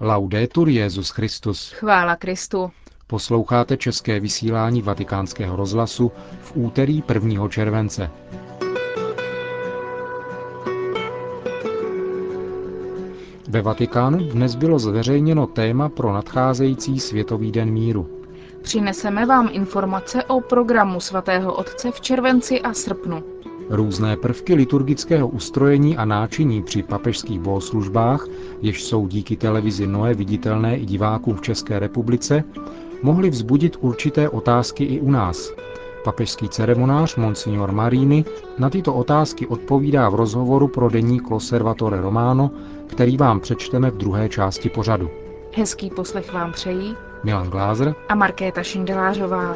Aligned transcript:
Laudetur 0.00 0.68
Jezus 0.68 1.10
Christus. 1.10 1.72
Chvála 1.72 2.16
Kristu. 2.16 2.70
Posloucháte 3.06 3.76
české 3.76 4.20
vysílání 4.20 4.82
Vatikánského 4.82 5.56
rozhlasu 5.56 6.12
v 6.40 6.52
úterý 6.56 7.02
1. 7.14 7.48
července. 7.48 8.10
Ve 13.48 13.62
Vatikánu 13.62 14.18
dnes 14.18 14.54
bylo 14.54 14.78
zveřejněno 14.78 15.46
téma 15.46 15.88
pro 15.88 16.12
nadcházející 16.12 17.00
Světový 17.00 17.52
den 17.52 17.70
míru. 17.70 18.20
Přineseme 18.62 19.26
vám 19.26 19.48
informace 19.52 20.24
o 20.24 20.40
programu 20.40 21.00
svatého 21.00 21.54
Otce 21.54 21.90
v 21.90 22.00
červenci 22.00 22.60
a 22.60 22.74
srpnu. 22.74 23.22
Různé 23.70 24.16
prvky 24.16 24.54
liturgického 24.54 25.28
ustrojení 25.28 25.96
a 25.96 26.04
náčiní 26.04 26.62
při 26.62 26.82
papežských 26.82 27.40
bohoslužbách, 27.40 28.26
jež 28.62 28.84
jsou 28.84 29.06
díky 29.06 29.36
televizi 29.36 29.86
Noe 29.86 30.14
viditelné 30.14 30.76
i 30.76 30.84
divákům 30.84 31.36
v 31.36 31.40
České 31.40 31.78
republice, 31.78 32.44
mohly 33.02 33.30
vzbudit 33.30 33.76
určité 33.80 34.28
otázky 34.28 34.84
i 34.84 35.00
u 35.00 35.10
nás. 35.10 35.52
Papežský 36.04 36.48
ceremonář 36.48 37.16
Monsignor 37.16 37.72
Marini 37.72 38.24
na 38.58 38.70
tyto 38.70 38.94
otázky 38.94 39.46
odpovídá 39.46 40.08
v 40.08 40.14
rozhovoru 40.14 40.68
pro 40.68 40.90
deník 40.90 41.30
Loservatore 41.30 42.00
Romano, 42.00 42.50
který 42.86 43.16
vám 43.16 43.40
přečteme 43.40 43.90
v 43.90 43.96
druhé 43.96 44.28
části 44.28 44.68
pořadu. 44.68 45.10
Hezký 45.56 45.90
poslech 45.90 46.32
vám 46.32 46.52
přejí 46.52 46.96
Milan 47.24 47.50
Glázer 47.50 47.94
a 48.08 48.14
Markéta 48.14 48.62
Šindelářová. 48.62 49.54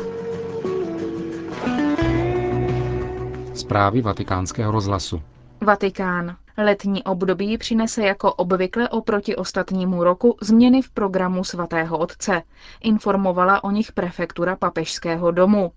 Zprávy 3.68 4.02
vatikánského 4.02 4.72
rozhlasu. 4.72 5.22
Vatikán. 5.60 6.36
Letní 6.58 7.04
období 7.04 7.58
přinese 7.58 8.02
jako 8.02 8.32
obvykle 8.32 8.88
oproti 8.88 9.36
ostatnímu 9.36 10.04
roku 10.04 10.36
změny 10.42 10.82
v 10.82 10.90
programu 10.90 11.44
svatého 11.44 11.98
otce. 11.98 12.42
Informovala 12.80 13.64
o 13.64 13.70
nich 13.70 13.92
prefektura 13.92 14.56
papežského 14.56 15.30
domu. 15.30 15.72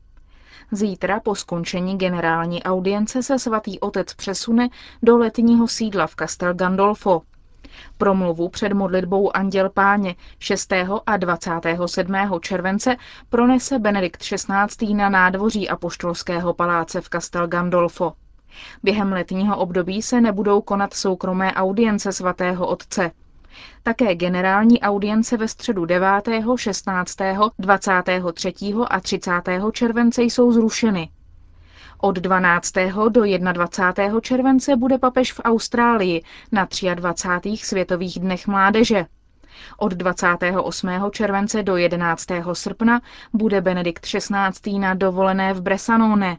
Zítra 0.71 1.19
po 1.19 1.35
skončení 1.35 1.97
generální 1.97 2.63
audience 2.63 3.23
se 3.23 3.39
svatý 3.39 3.79
otec 3.79 4.13
přesune 4.13 4.69
do 5.03 5.17
letního 5.17 5.67
sídla 5.67 6.07
v 6.07 6.15
Castel 6.15 6.53
Gandolfo. 6.53 7.21
Promluvu 7.97 8.49
před 8.49 8.73
modlitbou 8.73 9.35
Anděl 9.35 9.69
Páně 9.69 10.15
6. 10.39 10.73
a 11.05 11.17
27. 11.17 12.13
července 12.41 12.95
pronese 13.29 13.79
Benedikt 13.79 14.21
XVI. 14.21 14.93
na 14.93 15.09
nádvoří 15.09 15.69
Apoštolského 15.69 16.53
paláce 16.53 17.01
v 17.01 17.09
Castel 17.09 17.47
Gandolfo. 17.47 18.13
Během 18.83 19.11
letního 19.11 19.57
období 19.57 20.01
se 20.01 20.21
nebudou 20.21 20.61
konat 20.61 20.93
soukromé 20.93 21.53
audience 21.53 22.11
svatého 22.11 22.67
otce. 22.67 23.11
Také 23.83 24.15
generální 24.15 24.81
audience 24.81 25.37
ve 25.37 25.47
středu 25.47 25.85
9., 25.85 26.09
16., 26.55 27.15
23. 27.59 28.53
a 28.89 28.99
30. 28.99 29.31
července 29.71 30.23
jsou 30.23 30.51
zrušeny. 30.51 31.09
Od 32.03 32.15
12. 32.15 32.73
do 33.09 33.53
21. 33.53 34.19
července 34.19 34.75
bude 34.75 34.97
papež 34.97 35.33
v 35.33 35.41
Austrálii 35.43 36.23
na 36.51 36.67
23. 36.93 37.57
světových 37.57 38.19
dnech 38.19 38.47
mládeže. 38.47 39.05
Od 39.77 39.93
28. 39.93 40.89
července 41.11 41.63
do 41.63 41.77
11. 41.77 42.27
srpna 42.53 43.01
bude 43.33 43.61
Benedikt 43.61 44.05
XVI. 44.05 44.79
na 44.79 44.93
dovolené 44.93 45.53
v 45.53 45.61
Bresanone. 45.61 46.37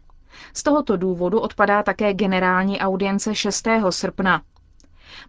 Z 0.54 0.62
tohoto 0.62 0.96
důvodu 0.96 1.40
odpadá 1.40 1.82
také 1.82 2.14
generální 2.14 2.80
audience 2.80 3.34
6. 3.34 3.68
srpna. 3.90 4.42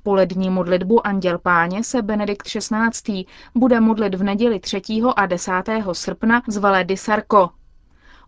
Polední 0.03 0.49
modlitbu 0.49 1.07
Anděl 1.07 1.39
Páně 1.39 1.83
se 1.83 2.01
Benedikt 2.01 2.47
XVI. 2.47 3.25
bude 3.55 3.79
modlit 3.79 4.15
v 4.15 4.23
neděli 4.23 4.59
3. 4.59 4.81
a 5.15 5.25
10. 5.25 5.51
srpna 5.91 6.41
z 6.47 6.57
Valle 6.57 6.83
di 6.83 6.97
Sarko. 6.97 7.49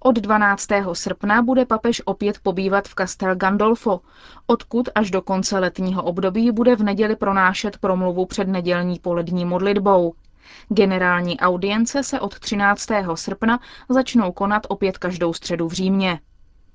Od 0.05 0.15
12. 0.15 0.67
srpna 0.93 1.41
bude 1.41 1.65
papež 1.65 2.01
opět 2.05 2.39
pobývat 2.43 2.87
v 2.87 2.95
Castel 2.95 3.35
Gandolfo, 3.35 4.01
odkud 4.47 4.89
až 4.95 5.11
do 5.11 5.21
konce 5.21 5.59
letního 5.59 6.03
období 6.03 6.51
bude 6.51 6.75
v 6.75 6.83
neděli 6.83 7.15
pronášet 7.15 7.77
promluvu 7.77 8.25
před 8.25 8.47
nedělní 8.47 8.99
polední 8.99 9.45
modlitbou. 9.45 10.13
Generální 10.69 11.39
audience 11.39 12.03
se 12.03 12.19
od 12.19 12.39
13. 12.39 12.87
srpna 13.15 13.59
začnou 13.89 14.31
konat 14.31 14.63
opět 14.69 14.97
každou 14.97 15.33
středu 15.33 15.67
v 15.67 15.73
Římě. 15.73 16.19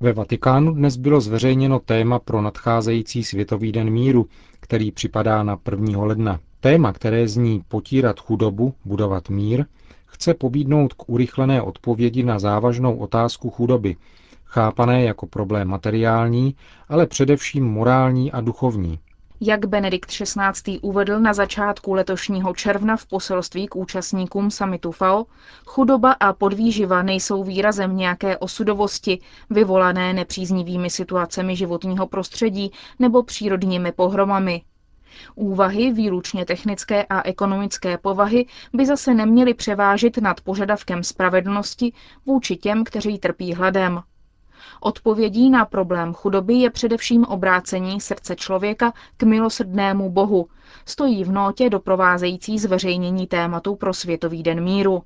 Ve 0.01 0.13
Vatikánu 0.13 0.75
dnes 0.75 0.97
bylo 0.97 1.21
zveřejněno 1.21 1.79
téma 1.79 2.19
pro 2.19 2.43
nadcházející 2.43 3.25
Světový 3.25 3.73
den 3.73 3.91
míru, 3.91 4.27
který 4.61 4.93
připadá 4.93 5.43
na 5.43 5.59
1. 5.71 6.05
ledna. 6.05 6.41
Téma, 6.61 6.93
které 6.93 7.29
zní 7.29 7.63
potírat 7.69 8.21
chudobu, 8.21 8.75
budovat 8.85 9.29
mír, 9.29 9.65
chce 10.10 10.34
pobídnout 10.34 10.93
k 10.93 11.09
urychlené 11.09 11.62
odpovědi 11.62 12.22
na 12.22 12.38
závažnou 12.38 12.97
otázku 12.97 13.50
chudoby, 13.50 13.97
chápané 14.44 15.04
jako 15.04 15.26
problém 15.26 15.69
materiální, 15.69 16.54
ale 16.88 17.06
především 17.06 17.65
morální 17.65 18.32
a 18.32 18.41
duchovní. 18.41 18.98
Jak 19.43 19.66
Benedikt 19.66 20.10
XVI. 20.10 20.78
uvedl 20.81 21.21
na 21.21 21.34
začátku 21.34 21.93
letošního 21.93 22.54
června 22.54 22.97
v 22.97 23.06
poselství 23.06 23.66
k 23.66 23.76
účastníkům 23.76 24.50
samitu 24.50 24.93
FAO, 24.93 25.25
chudoba 25.66 26.12
a 26.12 26.32
podvýživa 26.32 27.03
nejsou 27.03 27.44
výrazem 27.44 27.97
nějaké 27.97 28.38
osudovosti, 28.38 29.19
vyvolané 29.50 30.12
nepříznivými 30.12 30.91
situacemi 30.91 31.56
životního 31.56 32.06
prostředí 32.06 32.72
nebo 32.98 33.22
přírodními 33.22 33.92
pohromami. 33.92 34.62
Úvahy 35.34 35.93
výlučně 35.93 36.44
technické 36.47 37.04
a 37.04 37.22
ekonomické 37.22 37.98
povahy 37.98 38.47
by 38.72 38.87
zase 38.87 39.15
neměly 39.15 39.54
převážit 39.54 40.19
nad 40.19 40.41
požadavkem 40.41 41.03
spravedlnosti 41.03 41.93
vůči 42.26 42.56
těm, 42.56 42.84
kteří 42.84 43.19
trpí 43.19 43.54
hladem. 43.54 44.03
Odpovědí 44.81 45.50
na 45.50 45.65
problém 45.65 46.15
chudoby 46.15 46.54
je 46.54 46.71
především 46.71 47.25
obrácení 47.25 48.00
srdce 48.00 48.37
člověka 48.37 48.93
k 49.16 49.22
milosrdnému 49.22 50.10
Bohu, 50.10 50.47
stojí 50.87 51.25
v 51.25 51.32
notě 51.32 51.71
doprovázející 51.71 52.59
zveřejnění 52.59 53.27
tématu 53.27 53.77
pro 53.77 53.94
Světový 53.94 54.42
den 54.42 54.65
míru. 54.65 55.03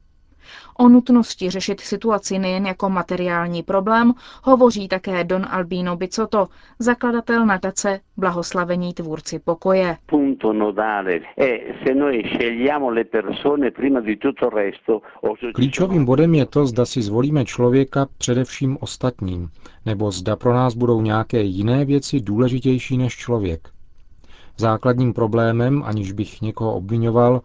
O 0.79 0.89
nutnosti 0.89 1.51
řešit 1.51 1.81
situaci 1.81 2.39
nejen 2.39 2.67
jako 2.67 2.91
materiální 2.91 3.63
problém 3.63 4.13
hovoří 4.43 4.89
také 4.89 5.25
Don 5.25 5.47
Albino 5.51 5.97
Bicotto, 5.97 6.49
zakladatel 6.79 7.47
nadace 7.47 8.01
Blahoslavení 8.17 8.95
tvůrci 8.95 9.39
pokoje. 9.39 9.97
Klíčovým 15.55 16.05
bodem 16.05 16.35
je 16.35 16.47
to, 16.47 16.67
zda 16.67 16.85
si 16.85 17.03
zvolíme 17.03 17.45
člověka 17.45 18.07
především 18.19 18.79
ostatním, 18.81 19.49
nebo 19.87 20.11
zda 20.11 20.37
pro 20.37 20.55
nás 20.55 20.75
budou 20.75 21.01
nějaké 21.01 21.43
jiné 21.43 21.85
věci 21.85 22.21
důležitější 22.21 22.99
než 22.99 23.17
člověk. 23.17 23.69
Základním 24.57 25.13
problémem, 25.13 25.83
aniž 25.87 26.13
bych 26.13 26.43
někoho 26.43 26.75
obvinoval, 26.75 27.41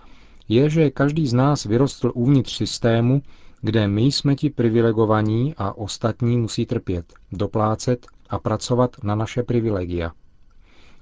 je, 0.50 0.70
že 0.70 0.90
každý 0.90 1.28
z 1.28 1.34
nás 1.34 1.66
vyrostl 1.66 2.12
uvnitř 2.16 2.56
systému, 2.56 3.22
kde 3.62 3.88
my 3.88 4.02
jsme 4.02 4.36
ti 4.36 4.50
privilegovaní 4.50 5.54
a 5.58 5.78
ostatní 5.78 6.38
musí 6.38 6.66
trpět, 6.66 7.14
doplácet 7.32 8.08
a 8.30 8.40
pracovat 8.40 9.04
na 9.04 9.16
naše 9.16 9.44
privilegia. 9.44 10.12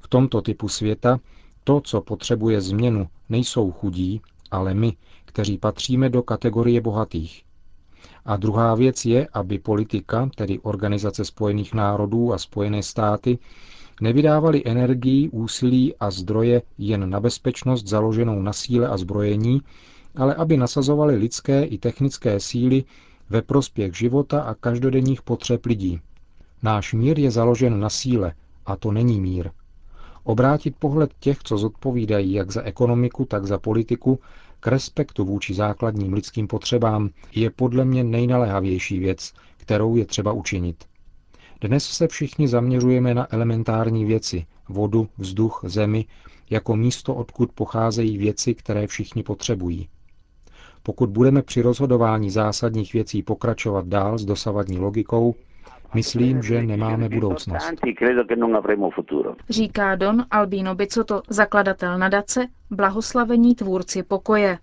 V 0.02 0.08
tomto 0.08 0.42
typu 0.42 0.68
světa 0.70 1.20
to, 1.64 1.82
co 1.82 2.02
potřebuje 2.02 2.62
změnu, 2.62 3.08
nejsou 3.30 3.72
chudí, 3.72 4.22
ale 4.52 4.74
my, 4.74 4.94
kteří 5.26 5.58
patříme 5.58 6.10
do 6.10 6.24
kategorie 6.24 6.82
bohatých. 6.82 7.47
A 8.28 8.38
druhá 8.38 8.76
věc 8.76 9.06
je, 9.06 9.28
aby 9.34 9.60
politika, 9.60 10.30
tedy 10.36 10.60
Organizace 10.60 11.26
spojených 11.26 11.74
národů 11.74 12.34
a 12.34 12.38
Spojené 12.38 12.84
státy, 12.84 13.38
nevydávali 14.02 14.62
energii, 14.66 15.30
úsilí 15.30 15.96
a 16.00 16.12
zdroje 16.12 16.62
jen 16.78 17.10
na 17.10 17.20
bezpečnost 17.20 17.88
založenou 17.88 18.42
na 18.42 18.54
síle 18.54 18.88
a 18.88 18.98
zbrojení, 18.98 19.62
ale 20.16 20.36
aby 20.36 20.58
nasazovali 20.58 21.16
lidské 21.16 21.64
i 21.64 21.78
technické 21.78 22.40
síly 22.40 22.84
ve 23.30 23.42
prospěch 23.42 23.98
života 23.98 24.42
a 24.42 24.54
každodenních 24.54 25.22
potřeb 25.22 25.66
lidí. 25.66 26.00
Náš 26.64 26.94
mír 26.94 27.20
je 27.20 27.32
založen 27.32 27.80
na 27.80 27.90
síle, 27.90 28.34
a 28.66 28.76
to 28.76 28.92
není 28.92 29.22
mír. 29.22 29.50
Obrátit 30.24 30.76
pohled 30.80 31.12
těch, 31.20 31.44
co 31.44 31.58
zodpovídají 31.58 32.34
jak 32.34 32.52
za 32.52 32.62
ekonomiku, 32.62 33.26
tak 33.26 33.46
za 33.46 33.58
politiku, 33.58 34.20
k 34.60 34.68
respektu 34.68 35.26
vůči 35.26 35.54
základním 35.54 36.14
lidským 36.14 36.48
potřebám 36.48 37.10
je 37.36 37.50
podle 37.50 37.86
mě 37.86 38.04
nejnaléhavější 38.04 39.00
věc, 39.00 39.34
kterou 39.58 39.96
je 39.96 40.06
třeba 40.06 40.32
učinit. 40.32 40.86
Dnes 41.62 41.86
se 41.86 42.08
všichni 42.08 42.48
zaměřujeme 42.48 43.14
na 43.14 43.34
elementární 43.34 44.06
věci, 44.06 44.46
vodu, 44.70 45.10
vzduch, 45.18 45.62
zemi, 45.64 46.06
jako 46.50 46.76
místo, 46.76 47.16
odkud 47.16 47.52
pocházejí 47.52 48.18
věci, 48.18 48.56
které 48.56 48.88
všichni 48.88 49.24
potřebují. 49.24 49.88
Pokud 50.84 51.10
budeme 51.10 51.42
při 51.42 51.62
rozhodování 51.62 52.30
zásadních 52.30 52.94
věcí 52.94 53.24
pokračovat 53.24 53.88
dál 53.88 54.18
s 54.18 54.26
dosavadní 54.26 54.80
logikou, 54.80 55.36
Myslím, 55.94 56.42
že 56.42 56.64
nemáme 56.64 57.10
budoucnost. 57.10 57.72
Říká 59.50 59.96
Don 59.96 60.26
Albino 60.32 60.76
Bicoto, 60.76 61.22
zakladatel 61.30 61.98
nadace 61.98 62.48
Blahoslavení 62.72 63.56
tvůrci 63.56 64.04
pokoje. 64.04 64.58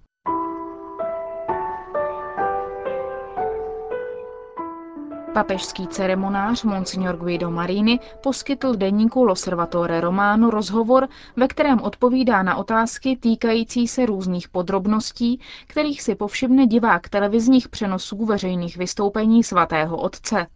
Papežský 5.35 5.87
ceremonář 5.87 6.65
Monsignor 6.65 7.17
Guido 7.17 7.50
Marini 7.50 8.00
poskytl 8.23 8.75
deníku 8.75 9.25
L'Osservatore 9.25 10.00
Romano 10.00 10.50
rozhovor, 10.50 11.09
ve 11.37 11.49
kterém 11.49 11.81
odpovídá 11.81 12.43
na 12.43 12.56
otázky 12.56 13.17
týkající 13.17 13.88
se 13.88 14.06
různých 14.06 14.49
podrobností, 14.49 15.41
kterých 15.67 16.03
si 16.03 16.15
povšimne 16.15 16.67
divák 16.67 17.09
televizních 17.09 17.69
přenosů 17.69 18.25
veřejných 18.25 18.76
vystoupení 18.76 19.44
svatého 19.44 19.97
otce. 19.97 20.47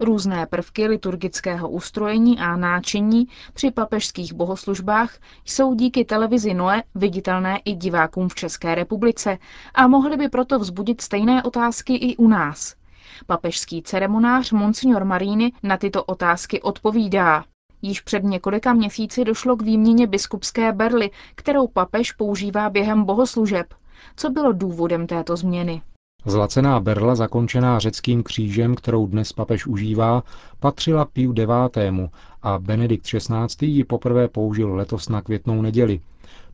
Různé 0.00 0.46
prvky 0.46 0.86
liturgického 0.86 1.68
ustrojení 1.68 2.38
a 2.38 2.56
náčiní 2.56 3.28
při 3.54 3.70
papežských 3.70 4.32
bohoslužbách 4.32 5.18
jsou 5.44 5.74
díky 5.74 6.04
televizi 6.04 6.54
Noe 6.54 6.82
viditelné 6.94 7.58
i 7.64 7.72
divákům 7.72 8.28
v 8.28 8.34
České 8.34 8.74
republice 8.74 9.38
a 9.74 9.86
mohly 9.86 10.16
by 10.16 10.28
proto 10.28 10.58
vzbudit 10.58 11.00
stejné 11.00 11.42
otázky 11.42 11.94
i 11.94 12.16
u 12.16 12.28
nás. 12.28 12.74
Papežský 13.26 13.82
ceremonář 13.82 14.52
Monsignor 14.52 15.04
Marini 15.04 15.52
na 15.62 15.76
tyto 15.76 16.04
otázky 16.04 16.62
odpovídá. 16.62 17.44
Již 17.82 18.00
před 18.00 18.24
několika 18.24 18.72
měsíci 18.72 19.24
došlo 19.24 19.56
k 19.56 19.62
výměně 19.62 20.06
biskupské 20.06 20.72
berly, 20.72 21.10
kterou 21.34 21.66
papež 21.66 22.12
používá 22.12 22.70
během 22.70 23.04
bohoslužeb. 23.04 23.74
Co 24.16 24.30
bylo 24.30 24.52
důvodem 24.52 25.06
této 25.06 25.36
změny? 25.36 25.82
Zlacená 26.26 26.80
berla, 26.80 27.14
zakončená 27.14 27.78
řeckým 27.78 28.22
křížem, 28.22 28.74
kterou 28.74 29.06
dnes 29.06 29.32
papež 29.32 29.66
užívá, 29.66 30.22
patřila 30.60 31.04
Piu 31.04 31.34
IX. 31.36 32.10
a 32.42 32.58
Benedikt 32.58 33.06
XVI. 33.06 33.66
ji 33.66 33.84
poprvé 33.84 34.28
použil 34.28 34.74
letos 34.74 35.08
na 35.08 35.22
květnou 35.22 35.62
neděli. 35.62 36.00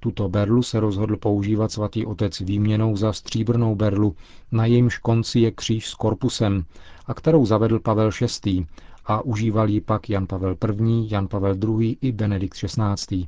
Tuto 0.01 0.29
berlu 0.29 0.63
se 0.63 0.81
rozhodl 0.81 1.17
používat 1.17 1.73
svatý 1.73 2.07
otec 2.07 2.41
výměnou 2.41 2.97
za 2.97 3.13
stříbrnou 3.13 3.75
berlu, 3.75 4.15
na 4.53 4.67
jejímž 4.67 4.99
konci 4.99 5.41
je 5.41 5.51
kříž 5.51 5.89
s 5.89 5.95
korpusem, 5.95 6.65
a 7.07 7.15
kterou 7.15 7.47
zavedl 7.47 7.79
Pavel 7.79 8.11
VI. 8.45 8.67
a 9.07 9.21
užíval 9.21 9.69
ji 9.69 9.81
pak 9.81 10.11
Jan 10.11 10.27
Pavel 10.27 10.57
I., 10.87 11.07
Jan 11.15 11.29
Pavel 11.29 11.55
II. 11.79 11.97
i 12.01 12.13
Benedikt 12.13 12.55
XVI. 12.55 13.27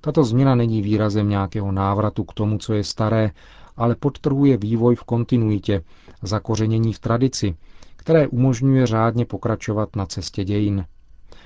Tato 0.00 0.24
změna 0.24 0.54
není 0.54 0.82
výrazem 0.82 1.28
nějakého 1.28 1.72
návratu 1.72 2.24
k 2.24 2.34
tomu, 2.34 2.58
co 2.58 2.74
je 2.74 2.84
staré, 2.84 3.30
ale 3.76 3.94
podtrhuje 3.94 4.56
vývoj 4.56 4.94
v 4.94 5.04
kontinuitě, 5.04 5.82
zakořenění 6.22 6.92
v 6.92 6.98
tradici, 6.98 7.56
které 7.96 8.28
umožňuje 8.28 8.86
řádně 8.86 9.24
pokračovat 9.24 9.96
na 9.96 10.06
cestě 10.06 10.44
dějin. 10.44 10.84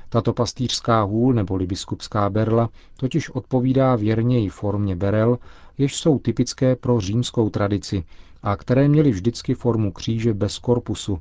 Tato 0.09 0.32
pastýřská 0.32 1.03
hůl 1.03 1.32
neboli 1.35 1.67
biskupská 1.67 2.31
berla 2.31 2.69
totiž 2.97 3.31
odpovídá 3.31 3.97
věrněji 3.97 4.49
formě 4.49 4.97
berel, 4.97 5.38
jež 5.79 5.97
jsou 5.97 6.19
typické 6.19 6.77
pro 6.77 7.00
římskou 7.00 7.50
tradici 7.50 8.05
a 8.43 8.56
které 8.56 8.88
měly 8.88 9.11
vždycky 9.11 9.55
formu 9.55 9.93
kříže 9.93 10.35
bez 10.35 10.59
korpusu, 10.59 11.19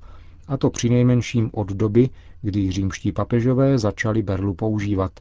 a 0.48 0.58
to 0.58 0.70
přinejmenším 0.70 1.50
od 1.54 1.68
doby, 1.68 2.10
kdy 2.42 2.72
římští 2.72 3.12
papežové 3.12 3.78
začali 3.78 4.22
berlu 4.22 4.54
používat. 4.54 5.12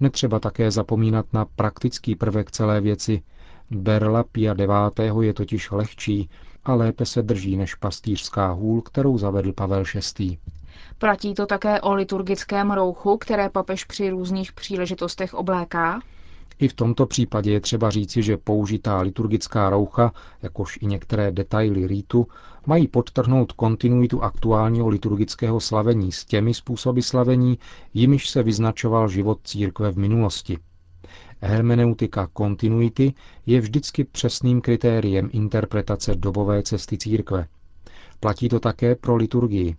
Netřeba 0.00 0.38
také 0.38 0.70
zapomínat 0.70 1.26
na 1.32 1.44
praktický 1.44 2.14
prvek 2.14 2.50
celé 2.50 2.80
věci. 2.80 3.22
Berla 3.70 4.24
Pia 4.32 4.54
IX. 4.58 5.02
je 5.20 5.34
totiž 5.34 5.70
lehčí 5.70 6.30
a 6.64 6.74
lépe 6.74 7.06
se 7.06 7.22
drží 7.22 7.56
než 7.56 7.74
pastýřská 7.74 8.52
hůl, 8.52 8.82
kterou 8.82 9.18
zavedl 9.18 9.52
Pavel 9.52 9.84
VI. 10.18 10.38
Platí 10.98 11.34
to 11.34 11.46
také 11.46 11.80
o 11.80 11.94
liturgickém 11.94 12.70
rouchu, 12.70 13.16
které 13.16 13.48
papež 13.48 13.84
při 13.84 14.10
různých 14.10 14.52
příležitostech 14.52 15.34
obléká? 15.34 16.00
I 16.58 16.68
v 16.68 16.74
tomto 16.74 17.06
případě 17.06 17.52
je 17.52 17.60
třeba 17.60 17.90
říci, 17.90 18.22
že 18.22 18.36
použitá 18.36 19.00
liturgická 19.00 19.70
roucha, 19.70 20.12
jakož 20.42 20.78
i 20.82 20.86
některé 20.86 21.32
detaily 21.32 21.86
rýtu, 21.86 22.26
mají 22.66 22.88
podtrhnout 22.88 23.52
kontinuitu 23.52 24.22
aktuálního 24.22 24.88
liturgického 24.88 25.60
slavení 25.60 26.12
s 26.12 26.24
těmi 26.24 26.54
způsoby 26.54 27.00
slavení, 27.00 27.58
jimiž 27.94 28.30
se 28.30 28.42
vyznačoval 28.42 29.08
život 29.08 29.38
církve 29.44 29.90
v 29.90 29.98
minulosti. 29.98 30.58
Hermeneutika 31.40 32.26
kontinuity 32.32 33.14
je 33.46 33.60
vždycky 33.60 34.04
přesným 34.04 34.60
kritériem 34.60 35.28
interpretace 35.32 36.14
dobové 36.14 36.62
cesty 36.62 36.98
církve. 36.98 37.46
Platí 38.20 38.48
to 38.48 38.60
také 38.60 38.94
pro 38.94 39.16
liturgii. 39.16 39.76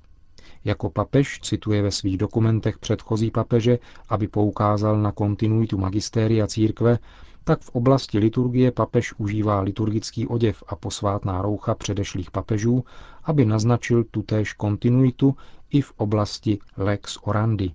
Jako 0.66 0.90
papež 0.90 1.40
cituje 1.44 1.82
ve 1.82 1.92
svých 1.92 2.18
dokumentech 2.18 2.78
předchozí 2.78 3.32
papeže, 3.32 3.80
aby 4.10 4.28
poukázal 4.28 5.02
na 5.02 5.12
kontinuitu 5.12 5.78
magistéria 5.78 6.48
církve, 6.48 7.00
tak 7.44 7.62
v 7.62 7.70
oblasti 7.70 8.20
liturgie 8.20 8.72
papež 8.72 9.14
užívá 9.18 9.60
liturgický 9.62 10.28
oděv 10.28 10.64
a 10.68 10.76
posvátná 10.76 11.42
roucha 11.42 11.76
předešlých 11.76 12.32
papežů, 12.32 12.84
aby 13.24 13.46
naznačil 13.46 14.04
tutéž 14.04 14.54
kontinuitu 14.54 15.36
i 15.72 15.82
v 15.82 15.94
oblasti 15.98 16.60
lex 16.78 17.18
orandi. 17.22 17.72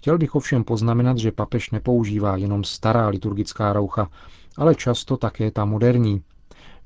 Chtěl 0.00 0.18
bych 0.18 0.34
ovšem 0.34 0.64
poznamenat, 0.64 1.18
že 1.18 1.32
papež 1.32 1.70
nepoužívá 1.70 2.36
jenom 2.36 2.64
stará 2.64 3.08
liturgická 3.08 3.72
roucha, 3.72 4.08
ale 4.56 4.74
často 4.74 5.16
také 5.16 5.50
ta 5.50 5.64
moderní, 5.64 6.22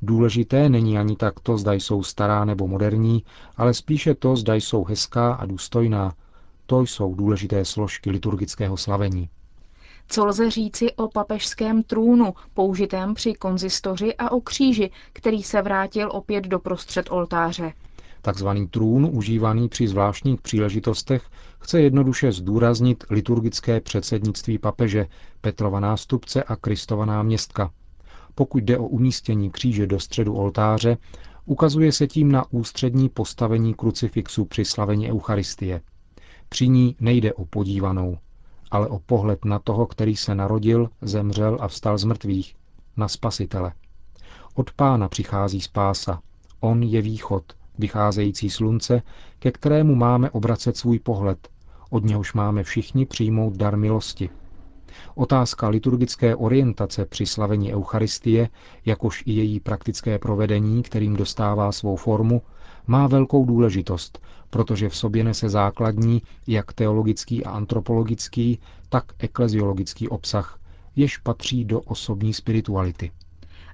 Důležité 0.02 0.68
není 0.68 0.98
ani 0.98 1.16
tak 1.16 1.40
to, 1.40 1.58
zda 1.58 1.72
jsou 1.72 2.02
stará 2.02 2.44
nebo 2.44 2.68
moderní, 2.68 3.24
ale 3.56 3.74
spíše 3.74 4.14
to, 4.14 4.36
zda 4.36 4.54
jsou 4.54 4.84
hezká 4.84 5.34
a 5.34 5.46
důstojná. 5.46 6.14
To 6.66 6.80
jsou 6.80 7.14
důležité 7.14 7.64
složky 7.64 8.10
liturgického 8.10 8.76
slavení. 8.76 9.28
Co 10.08 10.24
lze 10.26 10.50
říci 10.50 10.92
o 10.92 11.08
papežském 11.08 11.82
trůnu, 11.82 12.34
použitém 12.54 13.14
při 13.14 13.34
konzistoři 13.34 14.14
a 14.14 14.30
o 14.32 14.40
kříži, 14.40 14.90
který 15.12 15.42
se 15.42 15.62
vrátil 15.62 16.08
opět 16.12 16.44
do 16.44 16.58
prostřed 16.58 17.06
oltáře? 17.10 17.72
Takzvaný 18.24 18.68
trůn, 18.68 19.10
užívaný 19.12 19.68
při 19.68 19.88
zvláštních 19.88 20.40
příležitostech, 20.40 21.22
chce 21.58 21.80
jednoduše 21.80 22.32
zdůraznit 22.32 23.04
liturgické 23.10 23.80
předsednictví 23.80 24.58
papeže, 24.58 25.06
Petrova 25.40 25.80
nástupce 25.80 26.42
a 26.42 26.56
Kristova 26.56 27.04
náměstka– 27.04 27.70
pokud 28.34 28.62
jde 28.64 28.78
o 28.78 28.84
umístění 28.84 29.50
kříže 29.50 29.86
do 29.86 30.00
středu 30.00 30.34
oltáře, 30.34 30.96
ukazuje 31.44 31.92
se 31.92 32.06
tím 32.06 32.32
na 32.32 32.52
ústřední 32.52 33.08
postavení 33.08 33.74
krucifixu 33.74 34.44
při 34.44 34.64
slavení 34.64 35.10
Eucharistie. 35.10 35.80
Při 36.48 36.68
ní 36.68 36.96
nejde 37.00 37.32
o 37.32 37.44
podívanou, 37.44 38.18
ale 38.70 38.88
o 38.88 38.98
pohled 38.98 39.44
na 39.44 39.58
toho, 39.58 39.86
který 39.86 40.16
se 40.16 40.34
narodil, 40.34 40.90
zemřel 41.02 41.58
a 41.60 41.68
vstal 41.68 41.98
z 41.98 42.04
mrtvých, 42.04 42.56
na 42.96 43.08
spasitele. 43.08 43.72
Od 44.54 44.72
pána 44.72 45.08
přichází 45.08 45.60
spása. 45.60 46.20
On 46.60 46.82
je 46.82 47.02
východ, 47.02 47.52
vycházející 47.78 48.50
slunce, 48.50 49.02
ke 49.38 49.52
kterému 49.52 49.94
máme 49.94 50.30
obracet 50.30 50.76
svůj 50.76 50.98
pohled, 50.98 51.48
od 51.90 52.04
něhož 52.04 52.32
máme 52.32 52.62
všichni 52.62 53.06
přijmout 53.06 53.56
dar 53.56 53.76
milosti– 53.76 54.30
Otázka 55.14 55.68
liturgické 55.68 56.36
orientace 56.36 57.04
při 57.06 57.26
slavení 57.26 57.74
Eucharistie, 57.74 58.48
jakož 58.86 59.22
i 59.26 59.32
její 59.32 59.60
praktické 59.60 60.18
provedení, 60.18 60.82
kterým 60.82 61.16
dostává 61.16 61.72
svou 61.72 61.96
formu, 61.96 62.42
má 62.86 63.06
velkou 63.06 63.44
důležitost, 63.44 64.18
protože 64.50 64.88
v 64.88 64.96
sobě 64.96 65.24
nese 65.24 65.48
základní 65.48 66.22
jak 66.46 66.72
teologický 66.72 67.44
a 67.44 67.50
antropologický, 67.50 68.58
tak 68.88 69.04
ekleziologický 69.18 70.08
obsah, 70.08 70.58
jež 70.96 71.18
patří 71.18 71.64
do 71.64 71.80
osobní 71.80 72.34
spirituality. 72.34 73.10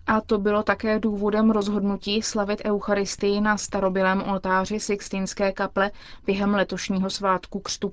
A 0.07 0.21
to 0.21 0.39
bylo 0.39 0.63
také 0.63 0.99
důvodem 0.99 1.51
rozhodnutí 1.51 2.23
slavit 2.23 2.63
Eucharistii 2.65 3.41
na 3.41 3.57
starobilém 3.57 4.23
oltáři 4.23 4.81
Sixtinské 4.81 5.53
kaple 5.53 5.91
během 6.27 6.55
letošního 6.55 7.11
svátku 7.11 7.61
Křtu? 7.61 7.93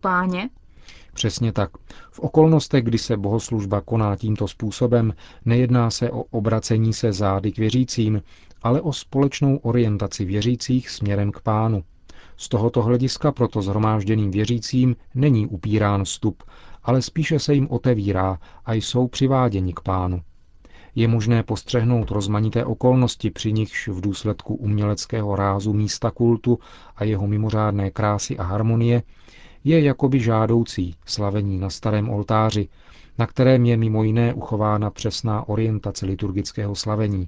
Přesně 1.13 1.51
tak. 1.51 1.71
V 2.11 2.19
okolnostech, 2.19 2.83
kdy 2.83 2.97
se 2.97 3.17
bohoslužba 3.17 3.81
koná 3.81 4.15
tímto 4.15 4.47
způsobem, 4.47 5.13
nejedná 5.45 5.91
se 5.91 6.11
o 6.11 6.23
obracení 6.23 6.93
se 6.93 7.13
zády 7.13 7.51
k 7.51 7.57
věřícím, 7.57 8.21
ale 8.63 8.81
o 8.81 8.93
společnou 8.93 9.57
orientaci 9.57 10.25
věřících 10.25 10.89
směrem 10.89 11.31
k 11.31 11.41
pánu. 11.41 11.83
Z 12.37 12.49
tohoto 12.49 12.81
hlediska 12.81 13.31
proto 13.31 13.61
zhromážděným 13.61 14.31
věřícím 14.31 14.95
není 15.15 15.47
upírán 15.47 16.03
vstup, 16.03 16.43
ale 16.83 17.01
spíše 17.01 17.39
se 17.39 17.53
jim 17.53 17.67
otevírá 17.69 18.39
a 18.65 18.73
jsou 18.73 19.07
přiváděni 19.07 19.73
k 19.73 19.79
pánu. 19.79 20.21
Je 20.97 21.07
možné 21.07 21.43
postřehnout 21.43 22.11
rozmanité 22.11 22.65
okolnosti, 22.65 23.31
při 23.31 23.53
nichž 23.53 23.87
v 23.87 24.01
důsledku 24.01 24.55
uměleckého 24.55 25.35
rázu 25.35 25.73
místa 25.73 26.11
kultu 26.11 26.59
a 26.95 27.03
jeho 27.03 27.27
mimořádné 27.27 27.91
krásy 27.91 28.37
a 28.37 28.43
harmonie 28.43 29.03
je 29.63 29.81
jakoby 29.81 30.19
žádoucí 30.19 30.95
slavení 31.05 31.57
na 31.57 31.69
starém 31.69 32.09
oltáři, 32.09 32.67
na 33.17 33.27
kterém 33.27 33.65
je 33.65 33.77
mimo 33.77 34.03
jiné 34.03 34.33
uchována 34.33 34.89
přesná 34.89 35.49
orientace 35.49 36.05
liturgického 36.05 36.75
slavení. 36.75 37.27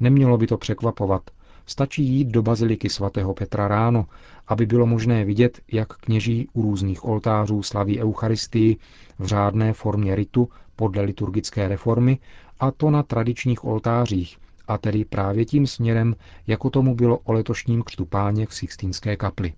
Nemělo 0.00 0.38
by 0.38 0.46
to 0.46 0.58
překvapovat, 0.58 1.22
Stačí 1.66 2.04
jít 2.04 2.28
do 2.28 2.42
baziliky 2.42 2.88
svatého 2.88 3.34
Petra 3.34 3.68
ráno, 3.68 4.06
aby 4.46 4.66
bylo 4.66 4.86
možné 4.86 5.24
vidět, 5.24 5.60
jak 5.72 5.96
kněží 5.96 6.48
u 6.52 6.62
různých 6.62 7.04
oltářů 7.04 7.62
slaví 7.62 8.00
Eucharistii 8.00 8.76
v 9.18 9.26
řádné 9.26 9.72
formě 9.72 10.14
ritu 10.14 10.48
podle 10.76 11.02
liturgické 11.02 11.68
reformy, 11.68 12.18
a 12.60 12.70
to 12.70 12.90
na 12.90 13.02
tradičních 13.02 13.64
oltářích, 13.64 14.38
a 14.68 14.78
tedy 14.78 15.04
právě 15.04 15.44
tím 15.44 15.66
směrem, 15.66 16.16
jako 16.46 16.70
tomu 16.70 16.94
bylo 16.94 17.18
o 17.18 17.32
letošním 17.32 17.82
křtu 17.82 18.04
páně 18.04 18.46
v 18.46 18.54
Sixtínské 18.54 19.16
kapli. 19.16 19.52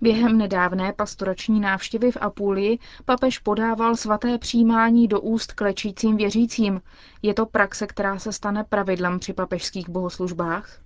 Během 0.00 0.38
nedávné 0.38 0.92
pastorační 0.92 1.60
návštěvy 1.60 2.12
v 2.12 2.16
Apulii 2.20 2.78
papež 3.04 3.38
podával 3.38 3.96
svaté 3.96 4.38
přijímání 4.38 5.08
do 5.08 5.20
úst 5.20 5.52
klečícím 5.52 6.16
věřícím. 6.16 6.80
Je 7.22 7.34
to 7.34 7.46
praxe, 7.46 7.86
která 7.86 8.18
se 8.18 8.32
stane 8.32 8.64
pravidlem 8.64 9.18
při 9.18 9.32
papežských 9.32 9.88
bohoslužbách? 9.88 10.80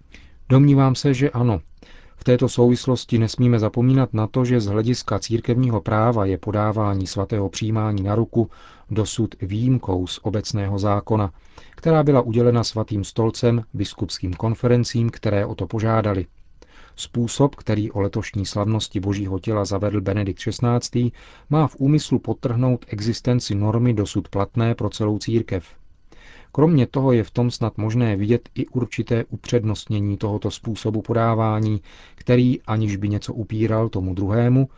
Domnívám 0.48 0.94
se, 0.94 1.14
že 1.14 1.30
ano. 1.30 1.60
V 2.16 2.24
této 2.24 2.48
souvislosti 2.48 3.18
nesmíme 3.18 3.58
zapomínat 3.58 4.14
na 4.14 4.26
to, 4.26 4.44
že 4.44 4.60
z 4.60 4.66
hlediska 4.66 5.18
církevního 5.18 5.80
práva 5.80 6.24
je 6.24 6.38
podávání 6.38 7.06
svatého 7.06 7.48
přijímání 7.48 8.02
na 8.02 8.14
ruku 8.14 8.50
dosud 8.90 9.34
výjimkou 9.42 10.06
z 10.06 10.20
obecného 10.22 10.78
zákona, 10.78 11.30
která 11.70 12.02
byla 12.02 12.20
udělena 12.20 12.64
svatým 12.64 13.04
stolcem 13.04 13.62
biskupským 13.74 14.34
konferencím, 14.34 15.10
které 15.10 15.46
o 15.46 15.54
to 15.54 15.66
požádali. 15.66 16.26
Způsob, 16.96 17.54
který 17.54 17.90
o 17.92 18.00
letošní 18.00 18.46
slavnosti 18.46 19.00
Božího 19.00 19.38
těla 19.38 19.64
zavedl 19.64 20.00
Benedikt 20.00 20.40
XVI., 20.40 21.10
má 21.50 21.66
v 21.66 21.76
úmyslu 21.78 22.18
potrhnout 22.18 22.84
existenci 22.88 23.54
normy 23.54 23.94
dosud 23.94 24.28
platné 24.28 24.74
pro 24.74 24.90
celou 24.90 25.18
církev. 25.18 25.64
Kromě 26.56 26.86
toho 26.86 27.12
je 27.12 27.24
v 27.24 27.30
tom 27.30 27.50
snad 27.50 27.78
možné 27.78 28.16
vidět 28.16 28.48
i 28.54 28.66
určité 28.66 29.24
upřednostnění 29.24 30.16
tohoto 30.16 30.50
způsobu 30.50 31.02
podávání, 31.02 31.80
který, 32.14 32.62
aniž 32.62 32.96
by 32.96 33.08
něco 33.08 33.34
upíral 33.34 33.88
tomu 33.88 34.14
druhému, 34.14 34.68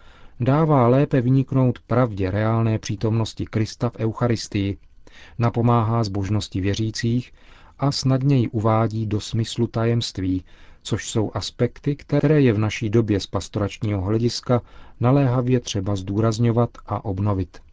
dává 0.41 0.89
lépe 0.89 1.21
vyniknout 1.21 1.79
pravdě 1.87 2.31
reálné 2.31 2.79
přítomnosti 2.79 3.45
Krista 3.47 3.91
v 3.91 3.97
Eucharistii, 3.99 4.77
napomáhá 5.39 6.05
zbožnosti 6.05 6.61
věřících 6.61 7.33
a 7.79 7.93
snadněji 7.93 8.49
uvádí 8.49 9.07
do 9.07 9.21
smyslu 9.21 9.67
tajemství, 9.67 10.45
což 10.83 11.11
jsou 11.11 11.31
aspekty, 11.35 11.97
které 11.97 12.41
je 12.41 12.53
v 12.53 12.59
naší 12.59 12.91
době 12.91 13.21
z 13.21 13.27
pastoračního 13.27 14.01
hlediska 14.01 14.63
naléhavě 15.01 15.61
třeba 15.61 15.97
zdůrazňovat 15.97 16.71
a 16.87 17.05
obnovit. 17.05 17.66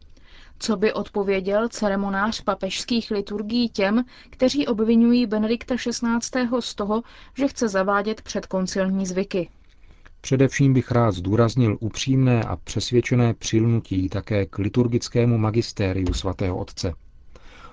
Co 0.64 0.76
by 0.76 0.92
odpověděl 0.92 1.68
ceremonář 1.68 2.40
papežských 2.40 3.10
liturgií 3.10 3.68
těm, 3.68 4.04
kteří 4.30 4.66
obvinují 4.66 5.26
Benedikta 5.26 5.74
XVI. 5.76 6.48
z 6.60 6.74
toho, 6.74 7.02
že 7.38 7.48
chce 7.48 7.68
zavádět 7.68 8.22
předkoncilní 8.22 9.06
zvyky? 9.06 9.48
Především 10.20 10.72
bych 10.74 10.90
rád 10.90 11.12
zdůraznil 11.12 11.76
upřímné 11.80 12.42
a 12.42 12.56
přesvědčené 12.56 13.34
přilnutí 13.34 14.08
také 14.08 14.46
k 14.46 14.58
liturgickému 14.58 15.38
magistériu 15.38 16.14
svatého 16.14 16.56
otce. 16.56 16.94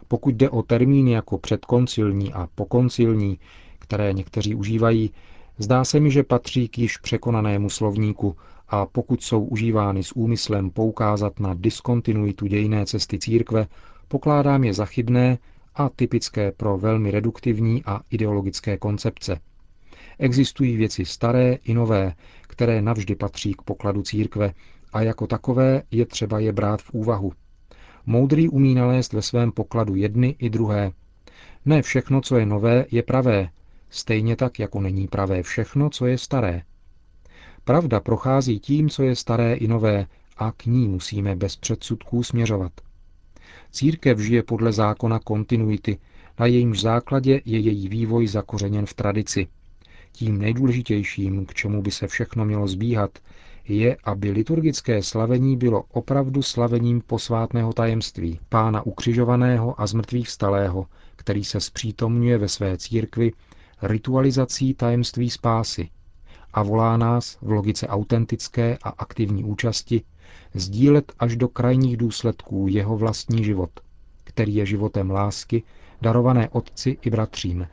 Pokud 0.08 0.36
jde 0.36 0.50
o 0.50 0.64
termíny 0.64 1.12
jako 1.12 1.38
předkoncilní 1.38 2.34
a 2.34 2.48
pokoncilní, 2.56 3.40
které 3.80 4.14
někteří 4.14 4.56
užívají, 4.56 5.12
zdá 5.58 5.84
se 5.84 6.00
mi, 6.00 6.12
že 6.12 6.24
patří 6.24 6.68
k 6.68 6.78
již 6.78 6.98
překonanému 6.98 7.70
slovníku 7.70 8.36
a 8.72 8.86
pokud 8.86 9.24
jsou 9.24 9.44
užívány 9.44 10.04
s 10.04 10.16
úmyslem 10.16 10.70
poukázat 10.70 11.40
na 11.40 11.54
diskontinuitu 11.54 12.48
dějné 12.48 12.86
cesty 12.86 13.20
církve, 13.20 13.68
pokládám 14.08 14.64
je 14.64 14.74
za 14.74 14.86
chybné 14.86 15.38
a 15.76 15.90
typické 15.90 16.52
pro 16.52 16.78
velmi 16.78 17.12
reduktivní 17.12 17.84
a 17.86 18.02
ideologické 18.12 18.78
koncepce. 18.78 19.40
Existují 20.20 20.78
věci 20.78 21.06
staré 21.06 21.54
i 21.54 21.74
nové, 21.74 22.14
které 22.42 22.82
navždy 22.82 23.16
patří 23.16 23.54
k 23.54 23.62
pokladu 23.62 24.02
církve 24.02 24.54
a 24.94 25.02
jako 25.02 25.28
takové 25.28 25.84
je 25.92 26.06
třeba 26.06 26.40
je 26.40 26.54
brát 26.54 26.82
v 26.82 26.92
úvahu. 26.92 27.32
Moudrý 28.06 28.50
umí 28.50 28.76
nalézt 28.76 29.14
ve 29.14 29.22
svém 29.22 29.52
pokladu 29.52 29.96
jedny 29.96 30.36
i 30.40 30.50
druhé. 30.50 30.92
Ne 31.66 31.82
všechno, 31.82 32.22
co 32.22 32.38
je 32.38 32.46
nové, 32.46 32.86
je 32.92 33.04
pravé, 33.04 33.50
stejně 33.90 34.36
tak, 34.36 34.60
jako 34.60 34.82
není 34.82 35.08
pravé 35.08 35.44
všechno, 35.44 35.90
co 35.90 36.06
je 36.06 36.18
staré. 36.18 36.62
Pravda 37.64 38.00
prochází 38.00 38.60
tím, 38.60 38.90
co 38.90 39.04
je 39.04 39.16
staré 39.16 39.54
i 39.54 39.68
nové, 39.68 40.08
a 40.38 40.52
k 40.52 40.66
ní 40.66 40.88
musíme 40.88 41.36
bez 41.36 41.56
předsudků 41.56 42.24
směřovat. 42.24 42.72
Církev 43.72 44.20
žije 44.20 44.44
podle 44.44 44.72
zákona 44.72 45.20
kontinuity, 45.20 45.98
na 46.40 46.46
jejímž 46.46 46.82
základě 46.82 47.42
je 47.46 47.60
její 47.60 47.88
vývoj 47.88 48.28
zakořeněn 48.28 48.86
v 48.86 48.94
tradici. 48.94 49.48
Tím 50.12 50.38
nejdůležitějším, 50.38 51.46
k 51.46 51.54
čemu 51.54 51.82
by 51.82 51.92
se 51.92 52.08
všechno 52.08 52.46
mělo 52.46 52.68
zbíhat, 52.68 53.20
je, 53.68 53.98
aby 54.04 54.32
liturgické 54.32 55.04
slavení 55.04 55.58
bylo 55.58 55.84
opravdu 55.92 56.42
slavením 56.42 57.02
posvátného 57.02 57.74
tajemství, 57.74 58.40
pána 58.50 58.82
ukřižovaného 58.86 59.82
a 59.82 59.88
zmrtvých 59.88 60.28
vstalého, 60.28 60.86
který 61.16 61.44
se 61.44 61.60
zpřítomňuje 61.60 62.38
ve 62.38 62.48
své 62.48 62.78
církvi 62.78 63.32
ritualizací 63.82 64.74
tajemství 64.74 65.30
spásy 65.30 65.90
a 66.54 66.64
volá 66.64 66.98
nás 66.98 67.38
v 67.42 67.52
logice 67.52 67.88
autentické 67.88 68.78
a 68.84 68.90
aktivní 68.90 69.44
účasti 69.44 70.04
sdílet 70.54 71.12
až 71.20 71.36
do 71.36 71.48
krajních 71.48 71.98
důsledků 71.98 72.66
jeho 72.70 72.98
vlastní 72.98 73.44
život, 73.44 73.70
který 74.24 74.56
je 74.56 74.66
životem 74.66 75.12
lásky, 75.12 75.64
darované 76.02 76.50
otci 76.50 76.98
i 77.02 77.10
bratřím, 77.10 77.68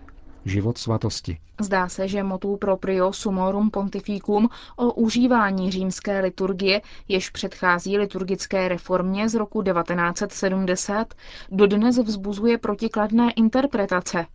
život 0.45 0.79
svatosti. 0.79 1.39
Zdá 1.61 1.89
se, 1.89 2.09
že 2.09 2.23
motu 2.23 2.57
proprio 2.57 3.13
sumorum 3.13 3.71
pontificum 3.71 4.49
o 4.77 4.93
užívání 4.93 5.71
římské 5.71 6.21
liturgie, 6.21 6.81
jež 7.09 7.31
předchází 7.31 7.99
liturgické 7.99 8.69
reformě 8.69 9.29
z 9.29 9.35
roku 9.35 9.63
1970, 9.63 11.15
dodnes 11.51 11.99
vzbuzuje 11.99 12.59
protikladné 12.59 13.31
interpretace. 13.33 14.27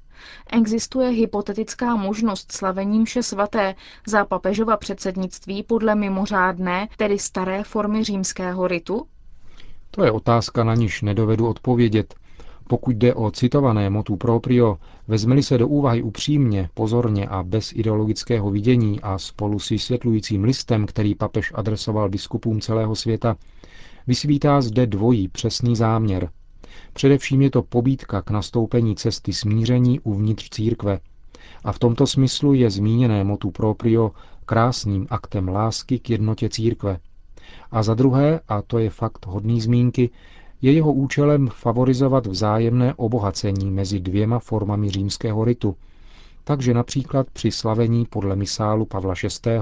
Existuje 0.54 1.10
hypotetická 1.10 1.96
možnost 1.96 2.52
slavení 2.52 3.00
mše 3.00 3.24
svaté 3.24 3.76
za 4.08 4.26
papežova 4.26 4.78
předsednictví 4.78 5.64
podle 5.64 5.96
mimořádné, 5.96 6.88
tedy 6.98 7.20
staré 7.20 7.64
formy 7.64 8.04
římského 8.04 8.68
ritu? 8.68 9.06
To 9.92 10.04
je 10.04 10.12
otázka, 10.12 10.64
na 10.64 10.76
niž 10.76 11.02
nedovedu 11.02 11.48
odpovědět, 11.48 12.16
pokud 12.68 12.96
jde 12.96 13.14
o 13.14 13.32
citované 13.32 13.90
motu 13.90 14.16
proprio, 14.16 14.78
vezmeli 15.08 15.44
se 15.44 15.58
do 15.58 15.68
úvahy 15.68 16.02
upřímně, 16.04 16.70
pozorně 16.74 17.28
a 17.28 17.44
bez 17.44 17.72
ideologického 17.76 18.52
vidění 18.52 19.02
a 19.02 19.18
spolu 19.18 19.60
s 19.60 19.70
vysvětlujícím 19.70 20.44
listem, 20.44 20.86
který 20.86 21.16
papež 21.16 21.52
adresoval 21.56 22.10
biskupům 22.10 22.62
celého 22.62 22.96
světa, 22.96 23.36
vysvítá 24.08 24.62
zde 24.62 24.88
dvojí 24.88 25.28
přesný 25.28 25.76
záměr. 25.76 26.30
Především 26.94 27.42
je 27.42 27.50
to 27.50 27.62
pobídka 27.62 28.22
k 28.22 28.32
nastoupení 28.32 28.96
cesty 28.96 29.34
smíření 29.34 30.00
uvnitř 30.00 30.50
církve. 30.50 31.00
A 31.64 31.72
v 31.72 31.80
tomto 31.80 32.08
smyslu 32.08 32.54
je 32.54 32.70
zmíněné 32.70 33.24
motu 33.24 33.52
proprio 33.52 34.12
krásným 34.46 35.08
aktem 35.10 35.48
lásky 35.48 36.00
k 36.00 36.10
jednotě 36.10 36.50
církve. 36.50 37.00
A 37.72 37.84
za 37.84 37.94
druhé, 37.94 38.40
a 38.48 38.62
to 38.62 38.80
je 38.80 38.90
fakt 38.90 39.26
hodný 39.26 39.62
zmínky, 39.62 40.10
je 40.62 40.72
jeho 40.72 40.94
účelem 40.94 41.48
favorizovat 41.48 42.28
vzájemné 42.28 42.94
obohacení 42.94 43.72
mezi 43.72 44.00
dvěma 44.00 44.40
formami 44.40 44.90
římského 44.90 45.46
ritu. 45.46 45.76
Takže 46.44 46.74
například 46.74 47.28
při 47.34 47.52
slavení 47.52 48.06
podle 48.06 48.36
misálu 48.36 48.86
Pavla 48.86 49.14
VI., 49.24 49.60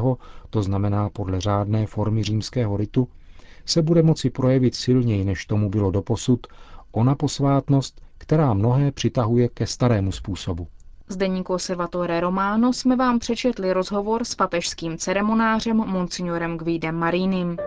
to 0.49 0.63
znamená 0.63 1.09
podle 1.09 1.41
řádné 1.41 1.85
formy 1.85 2.23
římského 2.23 2.77
ritu, 2.77 3.07
se 3.65 3.81
bude 3.81 4.03
moci 4.03 4.29
projevit 4.29 4.75
silněji, 4.75 5.25
než 5.25 5.45
tomu 5.45 5.69
bylo 5.69 5.91
doposud, 5.91 6.47
ona 6.91 7.15
posvátnost, 7.15 8.01
která 8.17 8.53
mnohé 8.53 8.91
přitahuje 8.91 9.49
ke 9.49 9.67
starému 9.67 10.11
způsobu. 10.11 10.67
Z 11.07 11.15
deníku 11.15 11.53
Osservatore 11.53 12.19
Romano 12.19 12.73
jsme 12.73 12.95
vám 12.95 13.19
přečetli 13.19 13.73
rozhovor 13.73 14.23
s 14.23 14.35
papežským 14.35 14.97
ceremonářem 14.97 15.77
Monsignorem 15.77 16.57
Guidem 16.57 16.95
Marinim. 16.95 17.57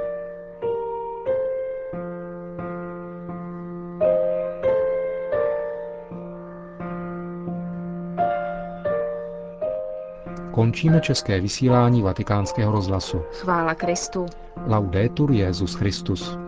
Končíme 10.55 11.01
české 11.01 11.41
vysílání 11.41 12.03
vatikánského 12.03 12.73
rozhlasu. 12.73 13.23
Chvála 13.33 13.75
Kristu. 13.75 14.27
Laudetur 14.67 15.33
Jezus 15.33 15.75
Christus. 15.75 16.44